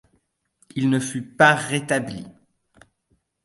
[0.75, 2.25] Il ne fut pas rétabli.